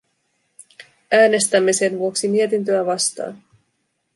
Äänestämme 1.11 1.73
sen 1.73 1.99
vuoksi 1.99 2.27
mietintöä 2.27 2.85
vastaan. 2.85 3.43